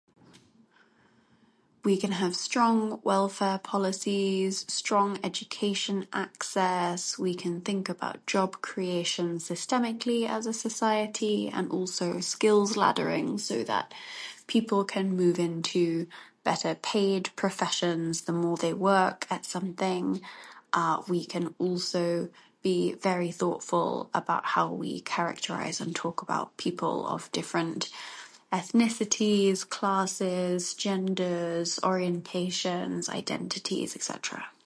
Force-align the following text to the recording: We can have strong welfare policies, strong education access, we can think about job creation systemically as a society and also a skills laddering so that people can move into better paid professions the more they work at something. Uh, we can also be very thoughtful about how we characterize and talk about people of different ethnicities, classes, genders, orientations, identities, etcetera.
We 1.83 1.97
can 1.97 2.11
have 2.11 2.35
strong 2.35 2.99
welfare 3.03 3.57
policies, 3.57 4.65
strong 4.71 5.17
education 5.23 6.07
access, 6.13 7.17
we 7.17 7.33
can 7.33 7.61
think 7.61 7.89
about 7.89 8.27
job 8.27 8.61
creation 8.61 9.39
systemically 9.39 10.29
as 10.29 10.45
a 10.45 10.53
society 10.53 11.49
and 11.51 11.71
also 11.71 12.05
a 12.17 12.21
skills 12.21 12.71
laddering 12.77 13.39
so 13.39 13.63
that 13.63 13.93
people 14.45 14.83
can 14.93 15.17
move 15.21 15.39
into 15.39 16.05
better 16.43 16.75
paid 16.75 17.23
professions 17.35 18.21
the 18.21 18.31
more 18.43 18.57
they 18.57 18.73
work 18.73 19.25
at 19.31 19.43
something. 19.45 20.21
Uh, 20.73 21.01
we 21.09 21.25
can 21.25 21.45
also 21.57 22.29
be 22.61 22.93
very 22.93 23.31
thoughtful 23.31 24.11
about 24.13 24.45
how 24.53 24.71
we 24.71 25.01
characterize 25.01 25.81
and 25.81 25.95
talk 25.95 26.21
about 26.21 26.55
people 26.57 27.07
of 27.07 27.31
different 27.31 27.89
ethnicities, 28.51 29.67
classes, 29.67 30.73
genders, 30.73 31.79
orientations, 31.83 33.07
identities, 33.09 33.95
etcetera. 33.95 34.51